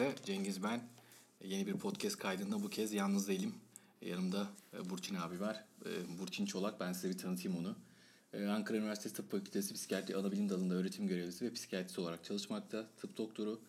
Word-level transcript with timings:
herkese. 0.00 0.24
Cengiz 0.24 0.62
ben. 0.62 0.80
Yeni 1.44 1.66
bir 1.66 1.72
podcast 1.72 2.16
kaydında 2.16 2.62
bu 2.62 2.70
kez 2.70 2.92
yalnız 2.92 3.28
değilim. 3.28 3.54
Yanımda 4.02 4.48
e, 4.72 4.90
Burçin 4.90 5.14
abi 5.14 5.40
var. 5.40 5.64
E, 5.86 6.18
Burçin 6.18 6.46
Çolak. 6.46 6.80
Ben 6.80 6.92
size 6.92 7.08
bir 7.08 7.18
tanıtayım 7.18 7.58
onu. 7.58 7.76
E, 8.32 8.46
Ankara 8.46 8.78
Üniversitesi 8.78 9.14
Tıp 9.14 9.30
Fakültesi 9.30 9.74
Psikiyatri 9.74 10.16
Anabilim 10.16 10.48
Dalı'nda 10.48 10.74
öğretim 10.74 11.08
görevlisi 11.08 11.44
ve 11.44 11.52
psikiyatrist 11.52 11.98
olarak 11.98 12.24
çalışmakta. 12.24 12.86
Tıp 12.96 13.16
doktoru, 13.16 13.60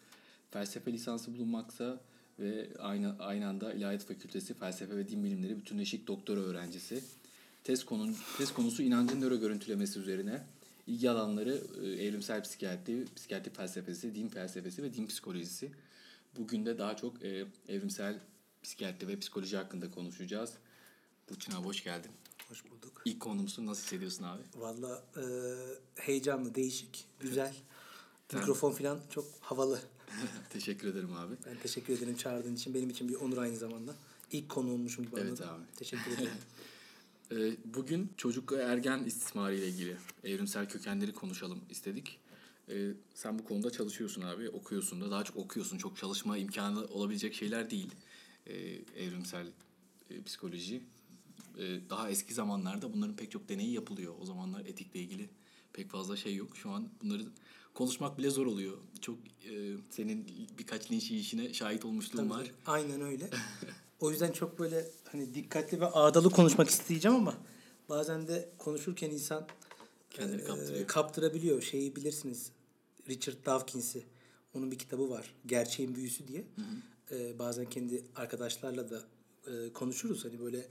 felsefe 0.52 0.93
lisansı 0.93 1.34
bulunmakta 1.34 2.02
ve 2.39 2.68
aynı, 2.80 3.16
aynı 3.20 3.48
anda 3.48 3.73
İlahiyat 3.73 4.05
Fakültesi 4.05 4.54
Felsefe 4.54 4.98
ve 4.98 5.10
Din 5.10 5.23
Bilimleri 5.23 5.57
Bütünleşik 5.57 6.07
Doktora 6.07 6.39
öğrencisi. 6.39 7.04
Tez, 7.64 7.86
konu, 7.86 8.14
tez 8.37 8.54
konusu 8.54 8.84
inancın 8.84 9.21
nöro 9.21 9.39
görüntülemesi 9.39 10.00
üzerine. 10.00 10.43
İlgi 10.87 11.10
alanları 11.10 11.62
e, 11.84 11.87
evrimsel 11.87 12.43
psikiyatri, 12.43 13.06
psikiyatri 13.15 13.51
felsefesi, 13.51 14.15
din 14.15 14.28
felsefesi 14.28 14.84
ve 14.84 14.93
din 14.93 15.07
psikolojisi. 15.07 15.71
Bugün 16.38 16.66
de 16.66 16.78
daha 16.78 16.96
çok 16.96 17.24
e, 17.24 17.46
evrimsel 17.68 18.20
psikiyatri 18.64 19.07
ve 19.07 19.20
psikoloji 19.20 19.57
hakkında 19.57 19.92
konuşacağız. 19.92 20.54
Burçin 21.30 21.52
abi 21.52 21.66
hoş 21.66 21.84
geldin. 21.84 22.12
Hoş 22.50 22.64
bulduk. 22.66 23.02
İlk 23.06 23.20
konumsun 23.20 23.66
nasıl 23.66 23.84
hissediyorsun 23.84 24.24
abi? 24.24 24.42
Valla 24.56 25.04
e, 25.18 25.24
heyecanlı, 26.02 26.56
değişik, 26.56 27.06
güzel. 27.20 27.56
Mikrofon 28.34 28.71
falan 28.71 29.00
çok 29.10 29.26
havalı. 29.40 29.79
teşekkür 30.50 30.88
ederim 30.88 31.14
abi. 31.14 31.36
Ben 31.46 31.57
teşekkür 31.64 31.98
ederim 31.98 32.16
çağırdığın 32.17 32.56
için. 32.56 32.73
Benim 32.73 32.90
için 32.90 33.09
bir 33.09 33.16
onur 33.16 33.38
aynı 33.38 33.58
zamanda. 33.58 33.95
İlk 34.31 34.50
konuğummuşum 34.50 35.06
gibi 35.06 35.16
Evet 35.20 35.42
anladım. 35.42 35.50
abi. 35.50 35.76
Teşekkür 35.76 36.12
ederim. 36.17 36.31
Ee, 37.31 37.58
Bugün 37.66 38.12
çocuk 38.17 38.52
ve 38.52 38.62
ergen 38.62 39.04
istismarı 39.04 39.56
ile 39.56 39.67
ilgili 39.67 39.98
evrimsel 40.24 40.70
kökenleri 40.70 41.14
konuşalım 41.14 41.62
istedik. 41.70 42.20
Ee, 42.70 42.92
Sen 43.14 43.40
bu 43.40 43.46
konuda 43.46 43.72
çalışıyorsun 43.72 44.22
abi, 44.22 44.50
okuyorsun 44.50 45.02
da. 45.02 45.12
Daha 45.12 45.24
çok 45.24 45.38
okuyorsun, 45.38 45.78
çok 45.78 45.98
çalışma 45.98 46.38
imkanı 46.38 46.86
olabilecek 46.86 47.34
şeyler 47.34 47.70
değil. 47.70 47.92
Ee, 48.48 48.54
Evrimsel 48.98 49.48
e, 50.10 50.24
psikoloji. 50.24 50.82
Ee, 51.58 51.80
Daha 51.90 52.10
eski 52.10 52.34
zamanlarda 52.34 52.94
bunların 52.94 53.16
pek 53.16 53.32
çok 53.32 53.50
deneyi 53.50 53.74
yapılıyor. 53.74 54.14
O 54.22 54.26
zamanlar 54.26 54.66
etikle 54.66 55.00
ilgili 55.00 55.30
pek 55.74 55.90
fazla 55.90 56.18
şey 56.18 56.36
yok. 56.36 56.58
Şu 56.58 56.70
an 56.70 56.90
bunları 57.04 57.24
konuşmak 57.74 58.18
bile 58.18 58.30
zor 58.30 58.46
oluyor. 58.46 58.78
Çok 59.02 59.18
e, 59.52 59.74
senin 59.90 60.28
birkaç 60.58 60.92
linç 60.92 61.12
yiyişine 61.12 61.54
şahit 61.54 61.86
olmuşluğum 61.86 62.30
Tabii, 62.30 62.40
var. 62.40 62.52
Aynen 62.66 63.02
öyle. 63.02 63.30
O 64.00 64.12
yüzden 64.12 64.32
çok 64.32 64.60
böyle 64.60 64.86
hani 65.12 65.34
dikkatli 65.36 65.80
ve 65.82 65.86
ağdalı 65.86 66.30
konuşmak 66.30 66.70
isteyeceğim 66.70 67.18
ama 67.18 67.36
bazen 67.90 68.28
de 68.28 68.50
konuşurken 68.58 69.10
insan 69.12 69.48
Kendini 70.10 70.42
e, 70.42 70.46
kaptırıyor. 70.46 70.88
kaptırabiliyor. 70.88 71.62
Şeyi 71.62 71.96
bilirsiniz. 71.96 72.52
Richard 73.09 73.45
Dawkins'i. 73.45 74.03
Onun 74.53 74.72
bir 74.72 74.78
kitabı 74.78 75.09
var. 75.09 75.34
Gerçeğin 75.45 75.95
Büyüsü 75.95 76.28
diye. 76.28 76.44
E, 77.12 77.39
bazen 77.39 77.70
kendi 77.70 78.03
arkadaşlarla 78.16 78.89
da 78.89 79.02
e, 79.47 79.73
konuşuruz. 79.73 80.25
Hani 80.25 80.39
böyle 80.39 80.66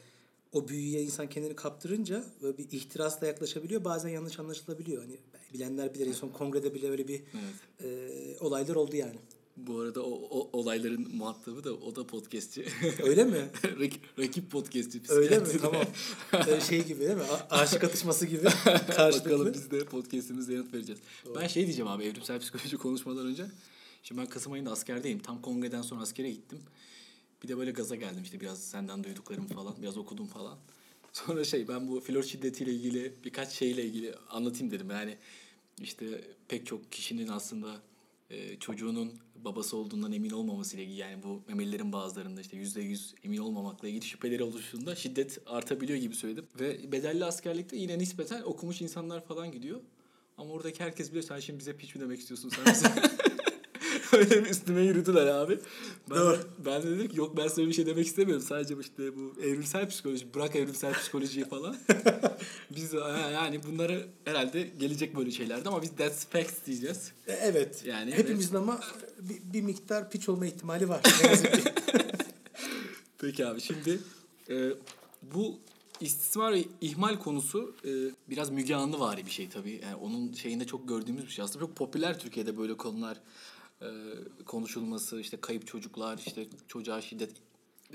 o 0.52 0.68
büyüye 0.68 1.02
insan 1.02 1.28
kendini 1.28 1.56
kaptırınca 1.56 2.24
böyle 2.42 2.58
bir 2.58 2.72
ihtirasla 2.72 3.26
yaklaşabiliyor. 3.26 3.84
Bazen 3.84 4.08
yanlış 4.08 4.38
anlaşılabiliyor. 4.38 5.02
Hani 5.02 5.18
bilenler 5.54 5.94
bilir. 5.94 6.06
En 6.06 6.12
son 6.12 6.28
kongrede 6.28 6.74
bile 6.74 6.90
öyle 6.90 7.08
bir 7.08 7.22
e, 7.82 8.38
olaylar 8.40 8.74
oldu 8.74 8.96
yani. 8.96 9.18
Bu 9.56 9.80
arada 9.80 10.02
o, 10.02 10.10
o 10.30 10.50
olayların 10.58 11.16
muhatabı 11.16 11.64
da 11.64 11.74
o 11.74 11.96
da 11.96 12.06
podcastçi. 12.06 12.66
Öyle 13.02 13.24
mi? 13.24 13.36
Rak- 13.62 14.18
rakip 14.18 14.50
podcastçi. 14.50 15.00
Öyle 15.08 15.38
mi? 15.38 15.46
Tamam. 15.62 15.86
Ee, 16.48 16.60
şey 16.60 16.84
gibi 16.84 17.00
değil 17.00 17.14
mi? 17.16 17.22
A- 17.50 17.56
aşık 17.58 17.84
atışması 17.84 18.26
gibi. 18.26 18.44
Bakalım 18.98 19.54
biz 19.54 19.70
de 19.70 19.84
podcastimizde 19.84 20.54
yanıt 20.54 20.74
vereceğiz. 20.74 21.00
Ben 21.36 21.46
şey 21.46 21.64
diyeceğim 21.64 21.88
abi 21.90 22.04
evrimsel 22.04 22.40
psikoloji 22.40 22.76
konuşmadan 22.76 23.26
önce. 23.26 23.46
Şimdi 24.02 24.20
ben 24.20 24.26
Kasım 24.26 24.52
ayında 24.52 24.70
askerdeyim. 24.70 25.18
Tam 25.18 25.42
kongreden 25.42 25.82
sonra 25.82 26.02
askere 26.02 26.30
gittim. 26.30 26.58
Bir 27.42 27.48
de 27.48 27.58
böyle 27.58 27.70
gaza 27.70 27.96
geldim 27.96 28.22
işte 28.22 28.40
biraz 28.40 28.62
senden 28.64 29.04
duyduklarım 29.04 29.46
falan. 29.46 29.74
Biraz 29.82 29.96
okudum 29.96 30.26
falan. 30.26 30.58
Sonra 31.12 31.44
şey 31.44 31.68
ben 31.68 31.88
bu 31.88 32.00
flör 32.00 32.22
şiddetiyle 32.22 32.72
ilgili 32.72 33.12
birkaç 33.24 33.52
şeyle 33.52 33.84
ilgili 33.84 34.14
anlatayım 34.30 34.70
dedim. 34.70 34.90
Yani 34.90 35.16
işte 35.82 36.24
pek 36.48 36.66
çok 36.66 36.92
kişinin 36.92 37.28
aslında 37.28 37.80
e, 38.30 38.56
çocuğunun 38.58 39.12
babası 39.44 39.76
olduğundan 39.76 40.12
emin 40.12 40.30
olmamasıyla 40.30 40.84
ilgili 40.84 41.00
yani 41.00 41.22
bu 41.22 41.42
memelilerin 41.48 41.92
bazılarında 41.92 42.40
işte 42.40 42.56
yüzde 42.56 42.80
yüz 42.80 43.14
emin 43.24 43.38
olmamakla 43.38 43.88
ilgili 43.88 44.04
şüpheleri 44.04 44.42
oluştuğunda 44.42 44.94
şiddet 44.94 45.38
artabiliyor 45.46 45.98
gibi 45.98 46.14
söyledim. 46.14 46.46
Ve 46.60 46.92
bedelli 46.92 47.24
askerlikte 47.24 47.76
yine 47.76 47.98
nispeten 47.98 48.42
okumuş 48.42 48.80
insanlar 48.80 49.24
falan 49.24 49.52
gidiyor. 49.52 49.80
Ama 50.38 50.52
oradaki 50.52 50.84
herkes 50.84 51.08
biliyor 51.08 51.24
sen 51.24 51.38
şimdi 51.38 51.58
bize 51.58 51.76
piç 51.76 51.94
mi 51.94 52.00
demek 52.00 52.20
istiyorsun 52.20 52.48
sen 52.48 52.92
bir 54.20 54.46
üstüme 54.46 54.82
yürüdüler 54.82 55.26
abi. 55.26 55.58
Ben, 56.10 56.16
Doğru. 56.16 56.38
ben 56.64 56.82
de 56.82 56.90
dedim 56.90 57.08
ki 57.08 57.18
yok 57.18 57.36
ben 57.36 57.48
sana 57.48 57.66
bir 57.66 57.72
şey 57.72 57.86
demek 57.86 58.06
istemiyorum. 58.06 58.44
Sadece 58.48 58.74
işte 58.80 59.16
bu 59.16 59.34
evrimsel 59.42 59.88
psikoloji, 59.88 60.34
bırak 60.34 60.56
evrimsel 60.56 60.94
psikolojiyi 60.94 61.44
falan. 61.44 61.76
biz 62.76 62.92
yani 63.32 63.60
bunları 63.64 64.06
herhalde 64.24 64.62
gelecek 64.78 65.16
böyle 65.16 65.30
şeylerde 65.30 65.68
ama 65.68 65.82
biz 65.82 65.90
that's 65.96 66.26
facts 66.26 66.54
diyeceğiz. 66.66 67.12
E, 67.26 67.32
Evet. 67.32 67.84
Yani 67.86 68.12
Hepimizin 68.12 68.56
ama 68.56 68.80
bir, 69.20 69.52
bir 69.52 69.62
miktar 69.62 70.10
piç 70.10 70.28
olma 70.28 70.46
ihtimali 70.46 70.88
var. 70.88 71.00
Peki 73.18 73.46
abi 73.46 73.60
şimdi 73.60 74.00
e, 74.50 74.70
bu 75.22 75.58
istismar 76.00 76.52
ve 76.52 76.64
ihmal 76.80 77.18
konusu 77.18 77.74
e, 77.84 77.90
biraz 78.30 78.50
Müge 78.50 78.74
Anlıvari 78.74 79.26
bir 79.26 79.30
şey 79.30 79.48
tabii. 79.48 79.80
Yani 79.82 79.94
onun 79.94 80.32
şeyinde 80.32 80.64
çok 80.64 80.88
gördüğümüz 80.88 81.26
bir 81.26 81.30
şey. 81.30 81.44
Aslında 81.44 81.66
çok 81.66 81.76
popüler 81.76 82.18
Türkiye'de 82.18 82.58
böyle 82.58 82.76
konular 82.76 83.20
e, 83.80 83.86
konuşulması. 84.46 85.20
işte 85.20 85.40
kayıp 85.40 85.66
çocuklar, 85.66 86.18
işte 86.26 86.46
çocuğa 86.68 87.00
şiddet. 87.00 87.30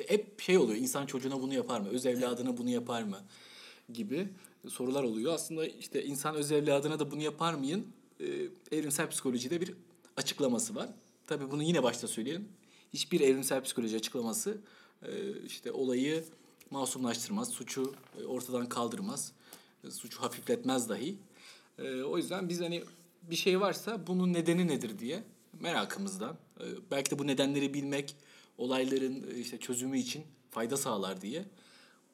Hep 0.08 0.42
şey 0.42 0.58
oluyor. 0.58 0.78
insan 0.78 1.06
çocuğuna 1.06 1.42
bunu 1.42 1.54
yapar 1.54 1.80
mı? 1.80 1.90
Öz 1.90 2.06
evladına 2.06 2.58
bunu 2.58 2.70
yapar 2.70 3.04
mı? 3.04 3.20
Gibi 3.94 4.28
sorular 4.68 5.04
oluyor. 5.04 5.34
Aslında 5.34 5.68
işte 5.68 6.06
insan 6.06 6.36
öz 6.36 6.52
evladına 6.52 7.00
da 7.00 7.12
bunu 7.12 7.22
yapar 7.22 7.54
mıyın? 7.54 7.88
E, 8.20 8.26
evrimsel 8.72 9.10
psikolojide 9.10 9.62
bir 9.62 9.74
açıklaması 10.18 10.76
var. 10.76 10.90
Tabii 11.28 11.52
bunu 11.52 11.64
yine 11.64 11.84
başta 11.84 12.08
söyleyelim. 12.08 12.48
Hiçbir 12.94 13.22
evrimsel 13.22 13.64
psikoloji 13.64 13.96
açıklaması 13.96 14.58
e, 15.04 15.42
işte 15.46 15.72
olayı 15.72 16.26
masumlaştırmaz, 16.72 17.50
suçu 17.50 17.94
e, 18.22 18.26
ortadan 18.26 18.70
kaldırmaz, 18.70 19.32
e, 19.84 19.92
suçu 19.92 20.22
hafifletmez 20.22 20.90
dahi. 20.90 21.18
E, 21.78 22.02
O 22.02 22.18
yüzden 22.18 22.50
biz 22.50 22.62
hani 22.62 22.84
bir 23.22 23.36
şey 23.36 23.62
varsa 23.62 24.08
bunun 24.08 24.34
nedeni 24.34 24.68
nedir 24.68 25.00
diye 25.00 25.24
merakımızdan, 25.60 26.38
e, 26.60 26.66
belki 26.92 27.12
de 27.12 27.20
bu 27.20 27.28
nedenleri 27.28 27.74
bilmek 27.74 28.16
olayların 28.58 29.28
e, 29.32 29.38
işte 29.40 29.58
çözümü 29.58 29.98
için 30.00 30.24
fayda 30.52 30.78
sağlar 30.78 31.22
diye 31.22 31.46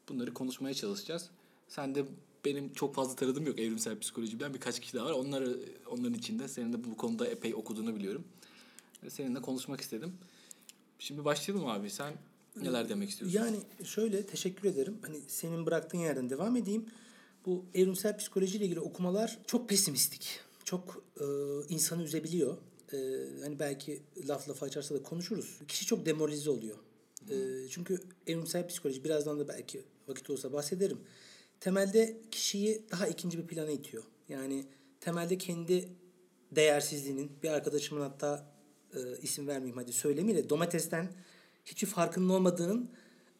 bunları 0.09 0.33
konuşmaya 0.33 0.73
çalışacağız. 0.73 1.29
Sen 1.67 1.95
de 1.95 2.05
benim 2.45 2.73
çok 2.73 2.95
fazla 2.95 3.15
tanıdığım 3.15 3.47
yok 3.47 3.59
evrimsel 3.59 3.99
psikolojiden 3.99 4.53
birkaç 4.53 4.79
kişi 4.79 4.93
daha 4.93 5.05
var. 5.05 5.11
Onları 5.11 5.59
onların 5.87 6.13
içinde 6.13 6.47
senin 6.47 6.73
de 6.73 6.83
bu 6.83 6.97
konuda 6.97 7.27
epey 7.27 7.55
okuduğunu 7.55 7.95
biliyorum. 7.95 8.23
E, 9.03 9.09
Seninle 9.09 9.41
konuşmak 9.41 9.81
istedim. 9.81 10.13
Şimdi 10.99 11.25
başlayalım 11.25 11.67
abi. 11.67 11.89
Sen 11.89 12.13
neler 12.61 12.89
demek 12.89 13.09
istiyorsun? 13.09 13.39
Yani 13.39 13.57
şöyle 13.83 14.25
teşekkür 14.25 14.69
ederim. 14.69 14.97
Hani 15.01 15.17
senin 15.27 15.65
bıraktığın 15.65 15.97
yerden 15.97 16.29
devam 16.29 16.55
edeyim. 16.55 16.85
Bu 17.45 17.65
evrimsel 17.73 18.17
psikolojiyle 18.17 18.65
ilgili 18.65 18.79
okumalar 18.79 19.37
çok 19.47 19.69
pesimistik. 19.69 20.39
Çok 20.63 21.03
e, 21.19 21.25
insanı 21.69 22.03
üzebiliyor. 22.03 22.57
E, 22.93 22.97
hani 23.41 23.59
belki 23.59 24.01
laf 24.27 24.49
lafa 24.49 24.65
açarsa 24.65 24.95
da 24.95 25.03
konuşuruz. 25.03 25.59
Kişi 25.67 25.85
çok 25.85 26.05
demoralize 26.05 26.49
oluyor. 26.49 26.77
E, 27.29 27.67
çünkü 27.69 27.99
evrimsel 28.27 28.67
psikoloji 28.67 29.03
birazdan 29.03 29.39
da 29.39 29.47
belki 29.47 29.83
vakit 30.07 30.29
olsa 30.29 30.53
bahsederim. 30.53 30.99
Temelde 31.59 32.17
kişiyi 32.31 32.85
daha 32.91 33.07
ikinci 33.07 33.37
bir 33.37 33.47
plana 33.47 33.71
itiyor. 33.71 34.03
Yani 34.29 34.65
temelde 34.99 35.37
kendi 35.37 35.89
değersizliğinin 36.51 37.31
bir 37.43 37.49
arkadaşımın 37.49 38.01
hatta 38.01 38.55
e, 38.95 38.99
isim 39.21 39.47
vermeyeyim 39.47 39.77
hadi 39.77 39.93
söylemiyle 39.93 40.49
domatesten 40.49 41.11
hiçbir 41.65 41.87
farkının 41.87 42.29
olmadığının 42.29 42.91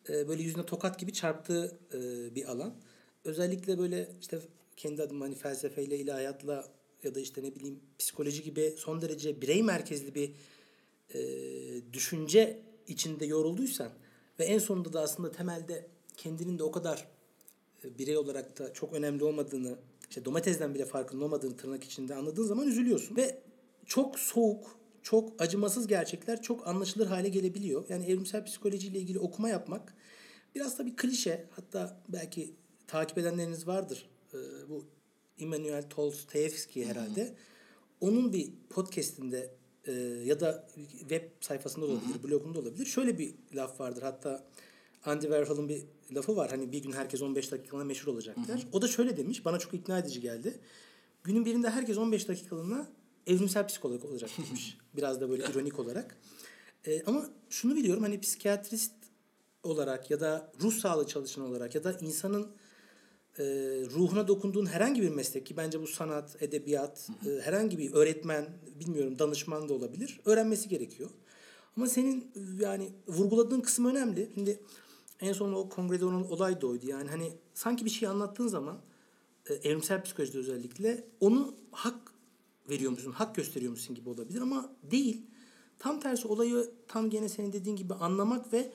e, 0.10 0.28
böyle 0.28 0.44
yüzüne 0.44 0.66
tokat 0.66 1.00
gibi 1.00 1.14
çarptığı 1.14 1.80
e, 1.94 2.36
bir 2.36 2.52
alan. 2.52 2.76
Özellikle 3.24 3.78
böyle 3.78 4.10
işte 4.22 4.40
kendi 4.78 5.02
adım 5.04 5.22
hani 5.22 5.36
felsefeyle, 5.36 5.98
ilahiyatla 5.98 6.68
ya 7.06 7.16
da 7.16 7.20
işte 7.20 7.44
ne 7.44 7.56
bileyim 7.56 7.80
psikoloji 8.00 8.44
gibi 8.44 8.74
son 8.78 9.02
derece 9.02 9.42
birey 9.42 9.64
merkezli 9.64 10.16
bir 10.16 10.32
e, 11.14 11.94
düşünce 11.94 12.60
içinde 12.88 13.26
yorulduysan 13.26 13.90
ve 14.40 14.46
en 14.46 14.60
sonunda 14.60 14.94
da 14.94 15.02
aslında 15.02 15.32
temelde 15.32 15.88
kendinin 16.18 16.60
de 16.60 16.64
o 16.64 16.72
kadar 16.72 17.08
e, 17.84 17.98
birey 17.98 18.18
olarak 18.18 18.60
da 18.60 18.74
çok 18.74 18.94
önemli 18.94 19.24
olmadığını, 19.24 19.78
işte 20.10 20.26
domatesden 20.26 20.74
bile 20.74 20.86
farkının 20.86 21.22
olmadığını 21.22 21.58
tırnak 21.58 21.84
içinde 21.84 22.16
anladığın 22.16 22.44
zaman 22.44 22.68
üzülüyorsun. 22.68 23.16
Ve 23.16 23.42
çok 23.86 24.20
soğuk, 24.20 24.80
çok 25.02 25.42
acımasız 25.42 25.88
gerçekler 25.88 26.42
çok 26.42 26.68
anlaşılır 26.68 27.08
hale 27.08 27.30
gelebiliyor. 27.30 27.86
Yani 27.90 28.06
evrimsel 28.06 28.46
psikolojiyle 28.46 29.00
ilgili 29.00 29.20
okuma 29.20 29.50
yapmak 29.50 29.94
biraz 30.56 30.80
da 30.80 30.86
bir 30.86 30.96
klişe. 30.96 31.46
Hatta 31.52 32.04
belki 32.10 32.54
takip 32.88 33.18
edenleriniz 33.18 33.68
vardır. 33.68 34.10
Ee, 34.34 34.38
bu 34.70 34.86
Immanuel 35.38 35.90
Tolstoyevski 35.90 36.86
herhalde. 36.86 37.36
Onun 38.02 38.34
bir 38.34 38.52
podcastinde 38.70 39.52
e, 39.86 39.92
ya 40.26 40.40
da 40.40 40.68
web 41.00 41.24
sayfasında 41.42 41.88
da 41.88 41.92
olabilir, 41.92 42.24
blogunda 42.24 42.60
olabilir. 42.60 42.86
Şöyle 42.86 43.20
bir 43.20 43.36
laf 43.56 43.80
vardır 43.80 44.02
hatta 44.02 44.44
Andy 45.06 45.22
Warhol'un 45.22 45.70
bir 45.70 45.84
lafı 46.12 46.36
var. 46.36 46.50
Hani 46.50 46.72
bir 46.72 46.84
gün 46.84 46.92
herkes 46.92 47.22
15 47.22 47.52
dakikalığına 47.52 47.86
meşhur 47.86 48.14
olacak 48.14 48.38
der. 48.48 48.68
O 48.72 48.82
da 48.82 48.88
şöyle 48.88 49.18
demiş. 49.18 49.46
Bana 49.46 49.60
çok 49.60 49.74
ikna 49.74 50.00
edici 50.00 50.22
geldi. 50.22 50.60
Günün 51.24 51.46
birinde 51.46 51.70
herkes 51.70 51.98
15 51.98 52.28
dakikalığına 52.28 52.88
evrimsel 53.28 53.68
psikolog 53.68 54.06
olacak 54.06 54.30
demiş. 54.48 54.78
Biraz 54.96 55.22
da 55.22 55.30
böyle 55.30 55.44
ironik 55.44 55.80
olarak. 55.80 56.18
E, 56.88 57.04
ama 57.04 57.30
şunu 57.50 57.76
biliyorum 57.76 58.04
hani 58.04 58.20
psikiyatrist 58.20 58.94
olarak 59.64 60.12
ya 60.12 60.20
da 60.20 60.52
ruh 60.62 60.74
sağlığı 60.74 61.08
çalışanı 61.08 61.46
olarak 61.46 61.76
ya 61.76 61.84
da 61.84 61.98
insanın 62.02 62.52
e, 63.40 63.44
ruhuna 63.94 64.28
dokunduğun 64.28 64.66
herhangi 64.66 65.02
bir 65.02 65.10
meslek 65.10 65.46
ki 65.46 65.58
bence 65.58 65.82
bu 65.82 65.88
sanat, 65.88 66.44
edebiyat, 66.44 67.10
e, 67.26 67.42
herhangi 67.42 67.78
bir 67.78 67.94
öğretmen, 67.94 68.46
bilmiyorum 68.80 69.20
danışman 69.20 69.70
da 69.70 69.74
olabilir. 69.74 70.20
Öğrenmesi 70.26 70.70
gerekiyor. 70.70 71.10
Ama 71.78 71.88
senin 71.88 72.22
e, 72.22 72.64
yani 72.64 72.90
vurguladığın 73.08 73.62
kısım 73.62 73.86
önemli. 73.86 74.32
Şimdi 74.34 74.60
en 75.22 75.34
son 75.34 75.54
o 75.54 75.70
kongrede 75.70 76.06
olan 76.06 76.32
olay 76.32 76.62
da 76.62 76.68
oydu. 76.68 76.88
Yani 76.88 77.10
hani 77.10 77.34
sanki 77.54 77.86
bir 77.86 77.90
şey 77.90 78.10
anlattığın 78.10 78.48
zaman 78.48 78.78
e, 79.50 79.54
evrimsel 79.54 80.04
psikolojide 80.04 80.38
özellikle 80.38 81.04
onu 81.20 81.56
hak 81.72 82.12
veriyor 82.70 82.92
musun, 82.92 83.12
hak 83.12 83.36
gösteriyor 83.36 83.72
musun 83.72 83.96
gibi 83.96 84.10
olabilir 84.10 84.42
ama 84.42 84.72
değil. 84.84 85.22
Tam 85.80 86.00
tersi 86.00 86.28
olayı 86.28 86.72
tam 86.88 87.10
gene 87.10 87.30
senin 87.30 87.54
dediğin 87.54 87.76
gibi 87.76 87.94
anlamak 87.94 88.54
ve 88.54 88.72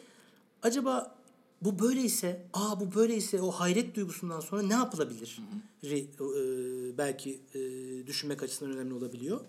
acaba 0.62 1.19
bu 1.60 1.78
böyleyse, 1.78 2.46
aa 2.52 2.80
bu 2.80 2.94
böyleyse 2.94 3.42
o 3.42 3.50
hayret 3.50 3.94
duygusundan 3.94 4.40
sonra 4.40 4.62
ne 4.62 4.72
yapılabilir? 4.72 5.40
Ri, 5.84 5.98
e, 5.98 6.98
belki 6.98 7.40
e, 7.54 7.60
düşünmek 8.06 8.42
açısından 8.42 8.74
önemli 8.76 8.94
olabiliyor. 8.94 9.40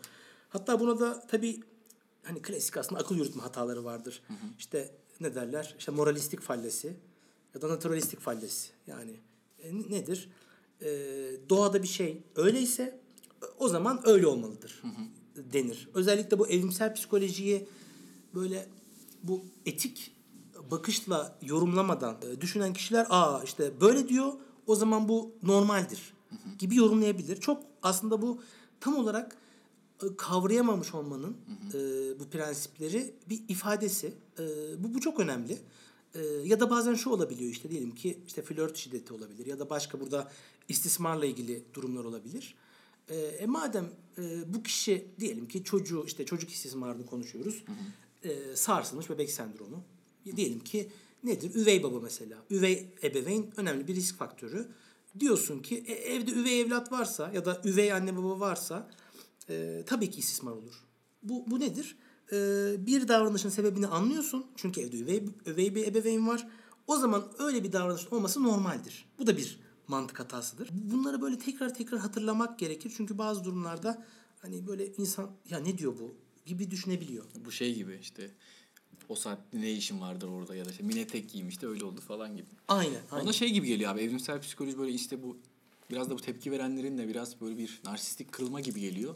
Hatta 0.49 0.79
buna 0.79 0.99
da 0.99 1.27
tabii 1.27 1.59
hani 2.23 2.41
klasik 2.41 2.77
aslında 2.77 3.01
akıl 3.01 3.15
yürütme 3.15 3.41
hataları 3.41 3.83
vardır. 3.83 4.23
İşte 4.59 4.91
ne 5.19 5.35
derler? 5.35 5.75
İşte 5.79 5.91
moralistik 5.91 6.41
fallesi 6.41 6.93
ya 7.55 7.61
da 7.61 7.69
naturalistik 7.69 8.19
fallesi. 8.19 8.69
Yani 8.87 9.19
e, 9.63 9.75
nedir? 9.75 10.29
E, 10.81 10.89
doğada 11.49 11.83
bir 11.83 11.87
şey 11.87 12.23
öyleyse 12.35 12.99
o 13.57 13.67
zaman 13.67 14.01
öyle 14.03 14.27
olmalıdır 14.27 14.81
denir. 15.35 15.89
Özellikle 15.93 16.39
bu 16.39 16.47
evrimsel 16.47 16.93
psikolojiyi 16.93 17.67
böyle 18.35 18.67
bu 19.23 19.41
etik 19.65 20.11
bakışla 20.71 21.37
yorumlamadan 21.41 22.17
e, 22.21 22.41
düşünen 22.41 22.73
kişiler 22.73 23.07
aa 23.09 23.41
işte 23.43 23.81
böyle 23.81 24.07
diyor 24.09 24.33
o 24.67 24.75
zaman 24.75 25.09
bu 25.09 25.31
normaldir 25.43 26.13
gibi 26.59 26.75
yorumlayabilir. 26.75 27.39
Çok 27.39 27.63
aslında 27.83 28.21
bu 28.21 28.41
tam 28.79 28.95
olarak 28.95 29.35
e, 30.03 30.05
kavrayamamış 30.17 30.93
olmanın 30.93 31.37
e, 31.73 31.79
bu 32.19 32.29
prensipleri 32.29 33.15
bir 33.29 33.43
ifadesi. 33.47 34.13
E, 34.39 34.43
bu 34.83 34.93
bu 34.93 34.99
çok 34.99 35.19
önemli. 35.19 35.57
E, 36.15 36.19
ya 36.23 36.59
da 36.59 36.69
bazen 36.69 36.93
şu 36.93 37.09
olabiliyor 37.09 37.51
işte 37.51 37.69
diyelim 37.69 37.95
ki 37.95 38.19
işte 38.27 38.41
flört 38.41 38.77
şiddeti 38.77 39.13
olabilir 39.13 39.45
ya 39.45 39.59
da 39.59 39.69
başka 39.69 39.99
burada 39.99 40.31
istismarla 40.69 41.25
ilgili 41.25 41.63
durumlar 41.73 42.03
olabilir. 42.03 42.55
E, 43.09 43.15
e 43.15 43.45
madem 43.45 43.89
e, 44.17 44.53
bu 44.53 44.63
kişi 44.63 45.07
diyelim 45.19 45.47
ki 45.47 45.63
çocuğu 45.63 46.03
işte 46.05 46.25
çocuk 46.25 46.49
istismarını 46.49 47.05
konuşuyoruz. 47.05 47.63
E, 48.23 48.55
sarsılmış 48.55 49.09
bebek 49.09 49.31
sendromu. 49.31 49.83
Diyelim 50.35 50.59
ki 50.59 50.89
nedir? 51.23 51.55
Üvey 51.55 51.83
baba 51.83 51.99
mesela. 51.99 52.37
Üvey 52.49 52.87
ebeveyn 53.03 53.45
önemli 53.57 53.87
bir 53.87 53.95
risk 53.95 54.17
faktörü. 54.17 54.67
Diyorsun 55.19 55.59
ki 55.59 55.83
e, 55.87 55.93
evde 55.93 56.31
üvey 56.31 56.61
evlat 56.61 56.91
varsa 56.91 57.31
ya 57.33 57.45
da 57.45 57.61
üvey 57.65 57.93
anne 57.93 58.17
baba 58.17 58.39
varsa 58.39 58.89
e, 59.49 59.83
tabii 59.87 60.09
ki 60.09 60.19
istismar 60.19 60.51
olur. 60.51 60.83
Bu, 61.23 61.43
bu 61.47 61.59
nedir? 61.59 61.97
E, 62.31 62.35
bir 62.85 63.07
davranışın 63.07 63.49
sebebini 63.49 63.87
anlıyorsun. 63.87 64.45
Çünkü 64.55 64.81
evde 64.81 64.97
üvey, 64.97 65.23
üvey 65.45 65.75
bir 65.75 65.87
ebeveyn 65.87 66.27
var. 66.27 66.47
O 66.87 66.97
zaman 66.97 67.31
öyle 67.39 67.63
bir 67.63 67.71
davranışın 67.71 68.15
olması 68.15 68.43
normaldir. 68.43 69.05
Bu 69.19 69.27
da 69.27 69.37
bir 69.37 69.59
mantık 69.87 70.19
hatasıdır. 70.19 70.69
Bunları 70.71 71.21
böyle 71.21 71.39
tekrar 71.39 71.73
tekrar 71.73 71.99
hatırlamak 71.99 72.59
gerekir. 72.59 72.93
Çünkü 72.97 73.17
bazı 73.17 73.43
durumlarda 73.43 74.05
hani 74.39 74.67
böyle 74.67 74.93
insan 74.95 75.31
ya 75.49 75.59
ne 75.59 75.77
diyor 75.77 75.93
bu 75.99 76.15
gibi 76.45 76.71
düşünebiliyor. 76.71 77.25
Bu 77.45 77.51
şey 77.51 77.75
gibi 77.75 77.99
işte 78.01 78.31
o 79.09 79.15
saatte 79.15 79.61
ne 79.61 79.71
işin 79.71 80.01
vardır 80.01 80.27
orada 80.27 80.55
ya 80.55 80.65
da 80.65 80.69
işte 80.69 80.83
mini 80.83 81.07
tek 81.07 81.31
giymiş 81.31 81.61
de 81.61 81.67
öyle 81.67 81.85
oldu 81.85 82.01
falan 82.01 82.35
gibi. 82.35 82.47
Aynen. 82.67 83.01
aynen. 83.11 83.31
Şey 83.31 83.49
gibi 83.49 83.67
geliyor 83.67 83.91
abi 83.91 84.01
evrimsel 84.01 84.41
psikoloji 84.41 84.77
böyle 84.77 84.91
işte 84.91 85.23
bu 85.23 85.37
biraz 85.89 86.09
da 86.09 86.13
bu 86.13 86.21
tepki 86.21 86.51
verenlerin 86.51 86.97
de 86.97 87.07
biraz 87.07 87.41
böyle 87.41 87.57
bir 87.57 87.81
narsistik 87.85 88.31
kırılma 88.31 88.59
gibi 88.59 88.81
geliyor. 88.81 89.15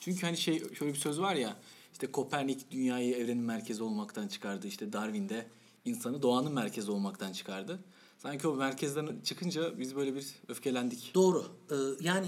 Çünkü 0.00 0.26
hani 0.26 0.36
şey 0.36 0.74
şöyle 0.74 0.92
bir 0.92 0.98
söz 0.98 1.20
var 1.20 1.34
ya 1.34 1.56
işte 1.92 2.06
Kopernik 2.06 2.70
dünyayı 2.70 3.14
evrenin 3.14 3.42
merkezi 3.42 3.82
olmaktan 3.82 4.28
çıkardı. 4.28 4.66
İşte 4.66 4.92
Darwin 4.92 5.28
de 5.28 5.46
insanı 5.84 6.22
doğanın 6.22 6.52
merkezi 6.52 6.90
olmaktan 6.90 7.32
çıkardı. 7.32 7.78
Sanki 8.18 8.48
o 8.48 8.56
merkezden 8.56 9.08
çıkınca 9.24 9.78
biz 9.78 9.96
böyle 9.96 10.14
bir 10.14 10.26
öfkelendik. 10.48 11.10
Doğru. 11.14 11.44
Ee, 11.70 11.74
yani 12.00 12.26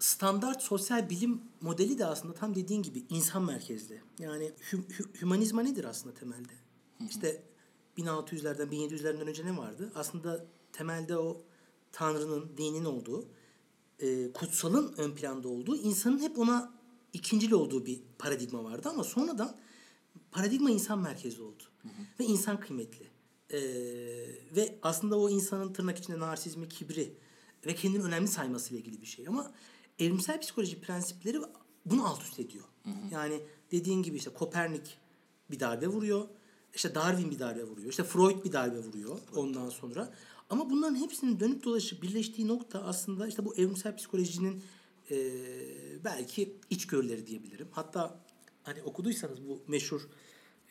standart 0.00 0.62
sosyal 0.62 1.10
bilim 1.10 1.42
modeli 1.60 1.98
de 1.98 2.06
aslında 2.06 2.34
tam 2.34 2.54
dediğin 2.54 2.82
gibi 2.82 3.04
insan 3.10 3.44
merkezli. 3.44 4.02
Yani 4.18 4.52
hü- 4.70 4.86
hü- 4.86 5.20
hümanizma 5.20 5.62
nedir 5.62 5.84
aslında 5.84 6.14
temelde? 6.14 6.52
İşte 7.08 7.42
1600'lerden 7.98 8.68
1700'lerden 8.68 9.28
önce 9.28 9.46
ne 9.46 9.56
vardı? 9.56 9.92
Aslında 9.94 10.46
temelde 10.72 11.16
o 11.16 11.42
Tanrı'nın, 11.92 12.50
dinin 12.56 12.84
olduğu, 12.84 13.28
e, 13.98 14.32
kutsalın 14.32 14.94
ön 14.96 15.14
planda 15.14 15.48
olduğu, 15.48 15.76
insanın 15.76 16.18
hep 16.18 16.38
ona 16.38 16.72
ikincil 17.12 17.52
olduğu 17.52 17.86
bir 17.86 18.00
paradigma 18.18 18.64
vardı 18.64 18.88
ama 18.88 19.04
sonradan 19.04 19.56
paradigma 20.30 20.70
insan 20.70 20.98
merkezli 20.98 21.42
oldu. 21.42 21.62
Ve 22.20 22.24
insan 22.24 22.60
kıymetli. 22.60 23.06
Ee, 23.52 23.58
ve 24.56 24.78
aslında 24.82 25.18
o 25.18 25.30
insanın 25.30 25.72
tırnak 25.72 25.98
içinde 25.98 26.18
narsizmi, 26.18 26.68
kibri 26.68 27.14
ve 27.66 27.74
kendini 27.74 28.02
önemli 28.02 28.28
saymasıyla 28.28 28.80
ilgili 28.80 29.00
bir 29.00 29.06
şey. 29.06 29.28
Ama 29.28 29.52
evrimsel 30.00 30.40
psikoloji 30.40 30.80
prensipleri 30.80 31.38
bunu 31.86 32.06
alt 32.08 32.22
üst 32.22 32.40
ediyor. 32.40 32.64
Yani 33.10 33.40
dediğin 33.72 34.02
gibi 34.02 34.16
işte 34.16 34.30
Kopernik 34.30 34.98
bir 35.50 35.60
darbe 35.60 35.86
vuruyor. 35.86 36.28
İşte 36.74 36.94
Darwin 36.94 37.30
bir 37.30 37.38
darbe 37.38 37.64
vuruyor. 37.64 37.90
İşte 37.90 38.04
Freud 38.04 38.44
bir 38.44 38.52
darbe 38.52 38.78
vuruyor 38.78 39.18
ondan 39.36 39.68
sonra. 39.68 40.14
Ama 40.50 40.70
bunların 40.70 40.96
hepsinin 40.96 41.40
dönüp 41.40 41.64
dolaşıp 41.64 42.02
birleştiği 42.02 42.48
nokta 42.48 42.82
aslında 42.82 43.26
işte 43.26 43.44
bu 43.44 43.54
evrimsel 43.54 43.96
psikolojinin 43.96 44.62
e, 45.10 45.16
belki 46.04 46.56
içgörüleri 46.70 47.26
diyebilirim. 47.26 47.68
Hatta 47.70 48.20
hani 48.62 48.82
okuduysanız 48.82 49.48
bu 49.48 49.62
meşhur 49.68 50.08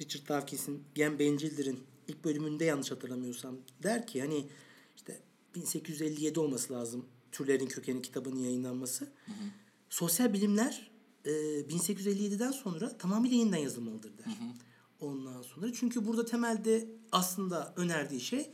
Richard 0.01 0.29
Dawkins'in 0.29 0.83
Gen 0.95 1.19
Bencildir'in 1.19 1.79
ilk 2.07 2.23
bölümünde 2.23 2.65
yanlış 2.65 2.91
hatırlamıyorsam 2.91 3.57
der 3.83 4.07
ki 4.07 4.21
hani 4.21 4.47
işte 4.95 5.19
1857 5.55 6.39
olması 6.39 6.73
lazım 6.73 7.05
Türlerin 7.31 7.67
Kökeni 7.67 8.01
kitabının 8.01 8.39
yayınlanması. 8.39 9.05
Hı 9.05 9.31
hı. 9.31 9.45
Sosyal 9.89 10.33
bilimler 10.33 10.91
e, 11.25 11.29
1857'den 11.29 12.51
sonra 12.51 12.97
tamamıyla 12.97 13.37
yeniden 13.37 13.57
yazılmalıdır 13.57 14.17
der. 14.17 14.25
Hı 14.25 14.29
hı. 14.29 14.53
Ondan 14.99 15.41
sonra 15.41 15.73
çünkü 15.73 16.05
burada 16.05 16.25
temelde 16.25 16.87
aslında 17.11 17.73
önerdiği 17.75 18.21
şey 18.21 18.51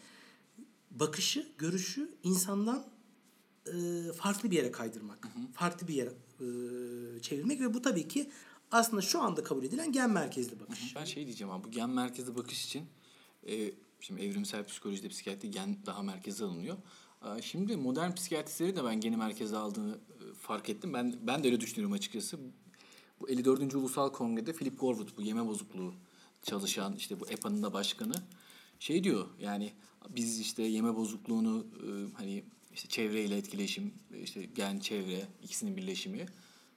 bakışı, 0.91 1.51
görüşü 1.57 2.15
insandan 2.23 2.87
e, 3.67 3.73
farklı 4.13 4.51
bir 4.51 4.55
yere 4.55 4.71
kaydırmak. 4.71 5.25
Hı 5.25 5.29
hı. 5.29 5.51
Farklı 5.53 5.87
bir 5.87 5.93
yere 5.93 6.13
e, 6.39 7.21
çevirmek 7.21 7.61
ve 7.61 7.73
bu 7.73 7.81
tabii 7.81 8.07
ki 8.07 8.31
aslında 8.71 9.01
şu 9.01 9.21
anda 9.21 9.43
kabul 9.43 9.63
edilen 9.63 9.91
gen 9.91 10.09
merkezli 10.09 10.59
bakış. 10.59 10.95
Ben 10.95 11.05
şey 11.05 11.25
diyeceğim 11.25 11.53
abi 11.53 11.63
bu 11.63 11.71
gen 11.71 11.89
merkezli 11.89 12.35
bakış 12.35 12.65
için 12.65 12.85
e, 13.47 13.71
şimdi 13.99 14.21
evrimsel 14.21 14.65
psikolojide 14.65 15.09
psikiyatri 15.09 15.51
gen 15.51 15.77
daha 15.85 16.01
merkeze 16.01 16.45
alınıyor. 16.45 16.77
E, 17.25 17.41
şimdi 17.41 17.77
modern 17.77 18.11
psikiyatristleri 18.11 18.75
de 18.75 18.83
ben 18.83 18.99
geni 19.01 19.17
merkeze 19.17 19.57
aldığını 19.57 19.93
e, 19.93 20.33
fark 20.33 20.69
ettim. 20.69 20.93
Ben 20.93 21.15
ben 21.21 21.43
de 21.43 21.47
öyle 21.47 21.61
düşünüyorum 21.61 21.93
açıkçası. 21.93 22.37
Bu 23.21 23.29
54. 23.29 23.75
Ulusal 23.75 24.11
Kongre'de 24.11 24.53
Philip 24.53 24.79
Gorwood 24.79 25.17
bu 25.17 25.21
yeme 25.21 25.47
bozukluğu 25.47 25.93
çalışan 26.43 26.95
işte 26.95 27.19
bu 27.19 27.27
EPA'nın 27.29 27.63
da 27.63 27.73
başkanı 27.73 28.13
şey 28.79 29.03
diyor 29.03 29.27
yani 29.39 29.71
biz 30.09 30.39
işte 30.39 30.63
yeme 30.63 30.95
bozukluğunu 30.95 31.65
e, 31.75 31.87
hani 32.13 32.43
işte 32.73 32.89
çevreyle 32.89 33.37
etkileşim 33.37 33.93
işte 34.23 34.45
gen 34.45 34.79
çevre 34.79 35.27
ikisinin 35.43 35.77
birleşimi 35.77 36.25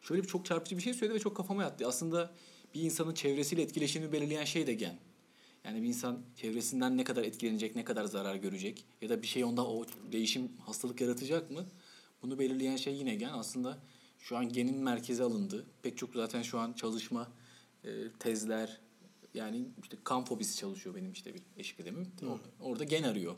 şöyle 0.01 0.23
bir 0.23 0.29
çok 0.29 0.47
çarpıcı 0.47 0.77
bir 0.77 0.83
şey 0.83 0.95
söyledi 0.95 1.15
ve 1.15 1.21
çok 1.21 1.37
kafama 1.37 1.63
yattı. 1.63 1.87
Aslında 1.87 2.35
bir 2.75 2.81
insanın 2.81 3.15
çevresiyle 3.15 3.63
etkileşimi 3.63 4.13
belirleyen 4.13 4.45
şey 4.45 4.67
de 4.67 4.75
gen. 4.75 4.99
Yani 5.69 5.83
bir 5.83 5.89
insan 5.89 6.19
çevresinden 6.37 6.97
ne 6.97 7.05
kadar 7.05 7.25
etkilenecek, 7.25 7.77
ne 7.77 7.85
kadar 7.85 8.05
zarar 8.05 8.35
görecek 8.35 8.85
ya 9.03 9.09
da 9.09 9.23
bir 9.23 9.27
şey 9.27 9.45
onda 9.45 9.67
o 9.67 9.87
değişim 10.13 10.53
hastalık 10.67 11.01
yaratacak 11.01 11.51
mı? 11.51 11.65
Bunu 12.23 12.39
belirleyen 12.39 12.77
şey 12.77 12.95
yine 12.95 13.15
gen. 13.15 13.29
Aslında 13.29 13.79
şu 14.19 14.37
an 14.37 14.49
genin 14.49 14.77
merkeze 14.79 15.23
alındı. 15.23 15.67
Pek 15.83 15.99
çok 15.99 16.15
zaten 16.15 16.43
şu 16.43 16.59
an 16.59 16.73
çalışma, 16.73 17.29
e, 17.85 17.91
tezler 18.19 18.81
yani 19.35 19.65
işte 19.83 19.97
kan 20.05 20.25
fobisi 20.25 20.57
çalışıyor 20.57 20.95
benim 20.95 21.13
işte 21.13 21.35
bir 21.35 21.43
eşlik 21.57 21.81
edemim. 21.81 22.07
Orada 22.61 22.85
gen 22.85 23.03
arıyor. 23.03 23.35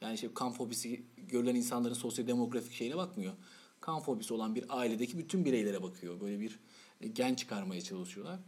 Yani 0.00 0.14
işte 0.14 0.34
kan 0.34 0.52
fobisi 0.52 1.02
görülen 1.16 1.54
insanların 1.54 1.94
sosyodemografik 1.94 2.72
şeyine 2.72 2.96
bakmıyor. 2.96 3.32
Kan 3.80 4.00
fobisi 4.00 4.34
olan 4.34 4.54
bir 4.54 4.64
ailedeki 4.68 5.18
bütün 5.18 5.44
bireylere 5.44 5.82
bakıyor. 5.82 6.20
Böyle 6.20 6.40
bir 6.40 6.58
e, 7.00 7.08
gen 7.08 7.34
çıkarmaya 7.34 7.80
çalışıyorlar. 7.80 8.40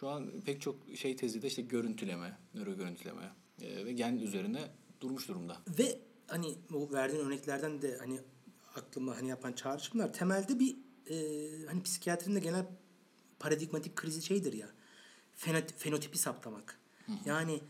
Şu 0.00 0.08
an 0.08 0.40
pek 0.44 0.60
çok 0.60 0.76
şey 0.96 1.16
tezi 1.16 1.42
de 1.42 1.46
işte 1.46 1.62
görüntüleme, 1.62 2.38
nöro 2.54 2.76
görüntüleme 2.76 3.32
e, 3.62 3.84
ve 3.84 3.92
gen 3.92 4.16
üzerine 4.16 4.70
durmuş 5.00 5.28
durumda. 5.28 5.56
Ve 5.78 5.98
hani 6.26 6.58
bu 6.70 6.92
verdiğin 6.92 7.24
örneklerden 7.24 7.82
de 7.82 7.96
hani 7.98 8.20
aklıma 8.74 9.16
hani 9.16 9.28
yapan 9.28 9.52
çağrışımlar 9.52 10.12
temelde 10.12 10.58
bir 10.58 10.76
e, 11.10 11.66
hani 11.66 11.82
psikiyatrinin 11.82 12.36
de 12.36 12.40
genel 12.40 12.66
paradigmatik 13.38 13.96
krizi 13.96 14.22
şeydir 14.22 14.52
ya. 14.52 14.68
Fenot, 15.34 15.72
fenotipi 15.78 16.18
saptamak. 16.18 16.80
Yani 17.24 17.60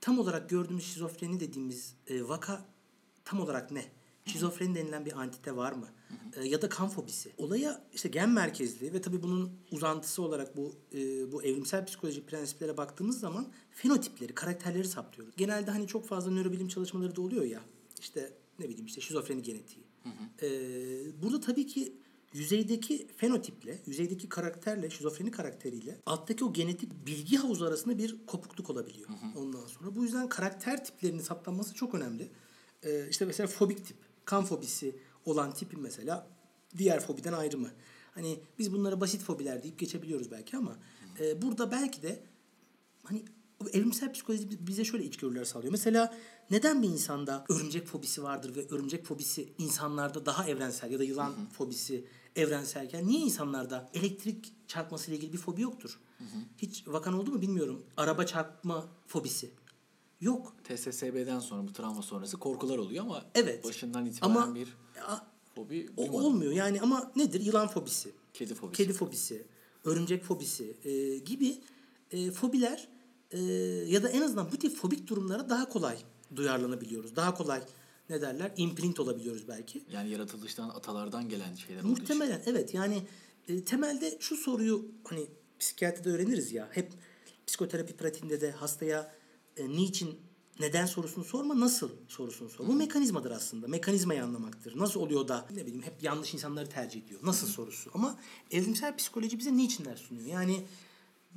tam 0.00 0.18
olarak 0.18 0.50
gördüğümüz 0.50 0.84
şizofreni 0.84 1.40
dediğimiz 1.40 1.96
e, 2.06 2.28
vaka 2.28 2.66
tam 3.24 3.40
olarak 3.40 3.70
ne? 3.70 3.84
Şizofreni 4.26 4.74
denilen 4.74 5.06
bir 5.06 5.12
antite 5.12 5.56
var 5.56 5.72
mı? 5.72 5.88
E, 6.36 6.48
ya 6.48 6.62
da 6.62 6.68
kan 6.68 6.88
fobisi. 6.88 7.32
Olaya 7.38 7.84
işte 7.94 8.08
gen 8.08 8.30
merkezli 8.30 8.92
ve 8.92 9.00
tabii 9.00 9.22
bunun 9.22 9.50
uzantısı 9.70 10.22
olarak 10.22 10.56
bu 10.56 10.74
e, 10.94 11.32
bu 11.32 11.42
evrimsel 11.42 11.86
psikoloji 11.86 12.26
prensiplere 12.26 12.76
baktığımız 12.76 13.20
zaman 13.20 13.46
fenotipleri, 13.70 14.34
karakterleri 14.34 14.88
saptıyoruz. 14.88 15.34
Genelde 15.36 15.70
hani 15.70 15.86
çok 15.86 16.06
fazla 16.06 16.30
nörobilim 16.30 16.68
çalışmaları 16.68 17.16
da 17.16 17.20
oluyor 17.20 17.44
ya. 17.44 17.60
İşte 18.00 18.32
ne 18.58 18.68
bileyim 18.68 18.86
işte 18.86 19.00
şizofreni 19.00 19.42
genetiği. 19.42 19.84
E, 20.42 20.48
burada 21.22 21.40
tabii 21.40 21.66
ki 21.66 21.92
yüzeydeki 22.34 23.06
fenotiple, 23.16 23.78
yüzeydeki 23.86 24.28
karakterle, 24.28 24.90
şizofreni 24.90 25.30
karakteriyle 25.30 25.98
alttaki 26.06 26.44
o 26.44 26.52
genetik 26.52 27.06
bilgi 27.06 27.36
havuzu 27.36 27.64
arasında 27.64 27.98
bir 27.98 28.26
kopukluk 28.26 28.70
olabiliyor. 28.70 29.08
Ondan 29.36 29.66
sonra 29.66 29.96
bu 29.96 30.04
yüzden 30.04 30.28
karakter 30.28 30.84
tiplerinin 30.84 31.20
saptanması 31.20 31.74
çok 31.74 31.94
önemli. 31.94 32.30
Ee, 32.82 33.06
işte 33.10 33.24
mesela 33.24 33.46
fobik 33.46 33.86
tip, 33.86 33.96
kan 34.24 34.44
fobisi 34.44 34.96
olan 35.24 35.54
tipin 35.54 35.80
mesela 35.80 36.26
diğer 36.78 37.00
fobiden 37.00 37.32
ayrımı. 37.32 37.70
Hani 38.14 38.40
biz 38.58 38.72
bunlara 38.72 39.00
basit 39.00 39.22
fobiler 39.22 39.62
deyip 39.62 39.78
geçebiliyoruz 39.78 40.30
belki 40.30 40.56
ama 40.56 40.76
e, 41.20 41.42
burada 41.42 41.70
belki 41.70 42.02
de 42.02 42.22
hani 43.02 43.24
evrimsel 43.72 44.12
psikoloji 44.12 44.66
bize 44.66 44.84
şöyle 44.84 45.04
içgörüler 45.04 45.44
sağlıyor. 45.44 45.72
Mesela 45.72 46.14
neden 46.50 46.82
bir 46.82 46.88
insanda 46.88 47.44
örümcek 47.48 47.86
fobisi 47.86 48.22
vardır 48.22 48.56
ve 48.56 48.68
örümcek 48.68 49.04
fobisi 49.06 49.48
insanlarda 49.58 50.26
daha 50.26 50.48
evrensel 50.48 50.90
ya 50.90 50.98
da 50.98 51.04
yılan 51.04 51.32
fobisi 51.52 52.04
evrenselken 52.36 53.06
niye 53.08 53.20
insanlarda 53.20 53.90
elektrik 53.94 54.52
çarpması 54.68 55.10
ile 55.10 55.16
ilgili 55.16 55.32
bir 55.32 55.38
fobi 55.38 55.62
yoktur? 55.62 55.98
Hiç 56.58 56.88
vakan 56.88 57.14
oldu 57.14 57.30
mu 57.30 57.42
bilmiyorum. 57.42 57.82
Araba 57.96 58.26
çarpma 58.26 58.88
fobisi. 59.06 59.50
Yok. 60.24 60.54
TSSB'den 60.64 61.40
sonra 61.40 61.68
bu 61.68 61.72
travma 61.72 62.02
sonrası 62.02 62.36
korkular 62.38 62.78
oluyor 62.78 63.04
ama 63.04 63.24
Evet. 63.34 63.64
başından 63.64 64.06
itibaren 64.06 64.34
Ama 64.34 64.54
bir 64.54 64.68
fobi 65.54 65.88
o 65.96 66.02
duymadım. 66.02 66.24
olmuyor 66.24 66.52
yani 66.52 66.80
ama 66.80 67.12
nedir? 67.16 67.40
Yılan 67.40 67.68
fobisi. 67.68 68.10
Kedi 68.32 68.54
fobisi. 68.54 68.76
Kedi 68.84 68.92
fobisi, 68.92 69.46
örümcek 69.84 70.24
fobisi 70.24 70.76
e, 70.84 71.18
gibi 71.18 71.56
e, 72.10 72.30
fobiler 72.30 72.88
e, 73.30 73.40
ya 73.88 74.02
da 74.02 74.08
en 74.08 74.22
azından 74.22 74.52
bu 74.52 74.56
tip 74.56 74.76
fobik 74.76 75.06
durumlara 75.06 75.48
daha 75.50 75.68
kolay 75.68 75.96
duyarlanabiliyoruz. 76.36 77.16
Daha 77.16 77.34
kolay 77.34 77.62
ne 78.10 78.20
derler? 78.20 78.52
imprint 78.56 79.00
olabiliyoruz 79.00 79.48
belki. 79.48 79.84
Yani 79.92 80.10
yaratılıştan, 80.10 80.68
atalardan 80.68 81.28
gelen 81.28 81.54
şeyler 81.54 81.82
olduğu 81.82 81.92
için. 81.92 82.00
Muhtemelen 82.00 82.42
evet 82.46 82.74
yani 82.74 83.02
e, 83.48 83.64
temelde 83.64 84.16
şu 84.20 84.36
soruyu 84.36 84.88
hani 85.04 85.26
psikiyatride 85.58 86.10
öğreniriz 86.10 86.52
ya 86.52 86.68
hep 86.72 86.92
psikoterapi 87.46 87.92
pratiğinde 87.96 88.40
de 88.40 88.50
hastaya 88.50 89.14
e, 89.56 89.68
niçin 89.68 90.20
neden 90.60 90.86
sorusunu 90.86 91.24
sorma 91.24 91.60
nasıl 91.60 91.90
sorusunu 92.08 92.48
sor. 92.48 92.66
Bu 92.66 92.72
mekanizmadır 92.72 93.30
aslında. 93.30 93.68
Mekanizmayı 93.68 94.24
anlamaktır. 94.24 94.78
Nasıl 94.78 95.00
oluyor 95.00 95.28
da 95.28 95.46
ne 95.50 95.66
bileyim 95.66 95.82
hep 95.82 96.02
yanlış 96.02 96.34
insanları 96.34 96.68
tercih 96.68 97.04
ediyor. 97.04 97.20
Nasıl 97.22 97.46
sorusu. 97.46 97.90
Ama 97.94 98.18
evrimsel 98.50 98.96
psikoloji 98.96 99.38
bize 99.38 99.56
niçinler 99.56 99.96
sunuyor. 99.96 100.26
Yani 100.26 100.64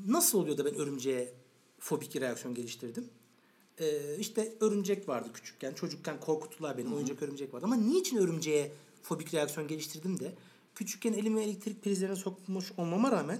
nasıl 0.08 0.40
oluyor 0.40 0.58
da 0.58 0.66
ben 0.66 0.76
örümceğe 0.76 1.34
fobik 1.80 2.16
reaksiyon 2.16 2.56
geliştirdim? 2.56 3.10
Ee, 3.80 4.18
işte 4.20 4.54
örümcek 4.60 5.08
vardı 5.08 5.30
küçükken. 5.34 5.74
Çocukken 5.74 6.20
korkuttular 6.20 6.78
beni. 6.78 6.96
Oyuncak 6.96 7.22
örümcek 7.22 7.54
vardı. 7.54 7.66
Ama 7.66 7.76
niçin 7.76 8.18
örümceğe 8.18 8.72
fobik 9.04 9.34
reaksiyon 9.34 9.68
geliştirdim 9.68 10.20
de 10.20 10.36
küçükken 10.76 11.14
elimi 11.14 11.42
elektrik 11.42 11.84
prizlerine 11.84 12.16
sokmuş 12.16 12.72
olmama 12.78 13.12
rağmen 13.12 13.40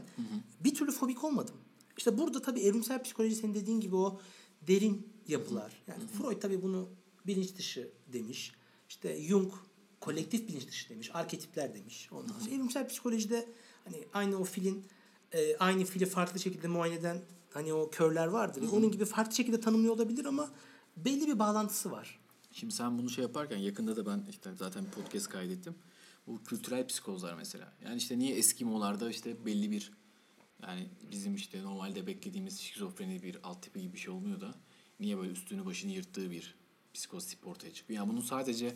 bir 0.60 0.76
türlü 0.76 0.92
fobik 0.92 1.24
olmadım. 1.24 1.56
İşte 1.98 2.18
burada 2.18 2.42
tabii 2.42 2.60
evrimsel 2.60 3.04
psikoloji 3.04 3.36
senin 3.36 3.54
dediğin 3.54 3.80
gibi 3.80 3.96
o 3.96 4.20
derin 4.62 5.14
yapılar. 5.28 5.84
Yani 5.88 6.04
Freud 6.08 6.42
tabii 6.42 6.62
bunu 6.62 6.90
bilinç 7.28 7.56
dışı 7.56 7.92
demiş. 8.14 8.52
İşte 8.90 9.22
Jung 9.22 9.54
kolektif 10.00 10.48
bilinç 10.48 10.68
dışı 10.68 10.90
demiş. 10.90 11.12
Arketipler 11.14 11.74
demiş. 11.74 12.10
Ondan 12.12 12.40
sonra 12.40 12.56
evrimsel 12.56 12.88
psikolojide 12.88 13.50
hani 13.84 14.04
aynı 14.14 14.38
o 14.38 14.44
filin 14.44 14.86
e, 15.32 15.58
aynı 15.58 15.86
fili 15.86 16.06
farklı 16.06 16.40
şekilde 16.40 16.68
muayene 16.68 17.00
eden 17.00 17.22
hani 17.50 17.74
o 17.74 17.90
körler 17.90 18.28
vardır. 18.28 18.64
Onun 18.72 18.92
gibi 18.92 19.06
farklı 19.06 19.36
şekilde 19.36 19.60
tanımlıyor 19.60 19.94
olabilir 19.94 20.26
ama 20.26 20.52
belli 20.98 21.28
bir 21.28 21.40
bağlantısı 21.40 21.92
var. 21.92 22.20
Şimdi 22.52 22.74
sen 22.74 22.98
bunu 22.98 23.10
şey 23.10 23.22
yaparken 23.22 23.58
yakında 23.58 23.96
da 23.96 24.06
ben 24.06 24.26
işte 24.30 24.50
zaten 24.56 24.86
bir 24.86 24.92
podcast 24.92 25.30
kaydettim. 25.30 25.76
Bu 26.28 26.44
kültürel 26.44 26.88
psikozlar 26.88 27.34
mesela. 27.34 27.74
Yani 27.86 27.98
işte 27.98 28.20
niye 28.20 28.36
Eskimolarda 28.36 29.10
işte 29.10 29.46
belli 29.46 29.72
bir 29.72 29.92
yani 30.64 30.88
bizim 31.12 31.36
işte 31.36 31.64
normalde 31.64 32.08
beklediğimiz 32.08 32.60
şizofreni 32.60 33.24
bir 33.24 33.38
alt 33.44 33.64
tipi 33.64 33.82
gibi 33.82 33.94
bir 33.94 34.00
şey 34.00 34.14
olmuyor 34.14 34.42
da 34.42 34.56
niye 35.00 35.18
böyle 35.18 35.32
üstünü 35.32 35.66
başını 35.66 35.92
yırttığı 35.92 36.32
bir 36.32 36.56
psikoz 36.94 37.28
tipi 37.28 37.50
ortaya 37.50 37.74
çıkıyor. 37.74 38.00
Yani 38.00 38.10
bunun 38.10 38.22
sadece 38.22 38.76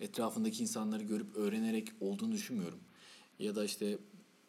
etrafındaki 0.00 0.62
insanları 0.62 1.02
görüp 1.02 1.36
öğrenerek 1.36 1.88
olduğunu 2.00 2.32
düşünmüyorum. 2.32 2.78
Ya 3.38 3.54
da 3.54 3.64
işte 3.64 3.98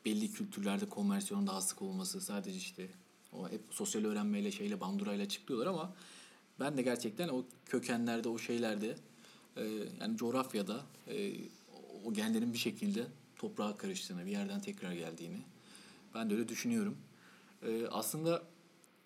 belli 0.06 0.32
kültürlerde 0.32 0.90
konversiyonun 0.90 1.48
daha 1.48 1.62
sık 1.62 1.82
olması 1.82 2.22
sadece 2.22 2.58
işte 2.58 2.90
o 3.34 3.50
hep 3.50 3.62
sosyal 3.72 4.06
öğrenmeyle 4.06 4.52
şeyle 4.52 4.80
bandurayla 4.80 5.26
açıklıyorlar 5.26 5.68
ama 5.68 5.96
ben 6.60 6.78
de 6.78 6.82
gerçekten 6.82 7.28
o 7.28 7.46
kökenlerde 7.66 8.30
o 8.30 8.38
şeylerde 8.38 8.96
e, 9.58 9.64
yani 10.02 10.18
coğrafyada 10.18 10.86
e, 11.08 11.34
o 12.06 12.14
genlerin 12.14 12.54
bir 12.54 12.58
şekilde 12.58 13.08
toprağa 13.36 13.78
karıştığını 13.78 14.26
bir 14.26 14.32
yerden 14.32 14.62
tekrar 14.62 14.94
geldiğini 14.94 15.38
ben 16.16 16.30
de 16.30 16.34
öyle 16.34 16.48
düşünüyorum. 16.48 16.98
E, 17.62 17.88
aslında 17.88 18.44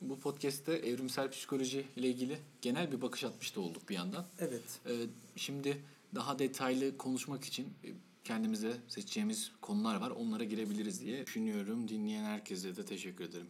bu 0.01 0.19
podcast'te 0.19 0.73
evrimsel 0.73 1.31
psikoloji 1.31 1.85
ile 1.95 2.07
ilgili 2.07 2.37
genel 2.61 2.91
bir 2.91 3.01
bakış 3.01 3.23
atmış 3.23 3.55
da 3.55 3.61
olduk 3.61 3.89
bir 3.89 3.95
yandan. 3.95 4.25
Evet. 4.39 4.79
Ee, 4.85 4.91
şimdi 5.35 5.77
daha 6.15 6.39
detaylı 6.39 6.97
konuşmak 6.97 7.43
için 7.45 7.65
e, 7.65 7.89
kendimize 8.23 8.77
seçeceğimiz 8.87 9.51
konular 9.61 9.95
var. 9.95 10.09
Onlara 10.11 10.43
girebiliriz 10.43 11.01
diye 11.01 11.25
düşünüyorum. 11.25 11.87
Dinleyen 11.87 12.23
herkese 12.23 12.75
de 12.75 12.85
teşekkür 12.85 13.23
ederim. 13.23 13.47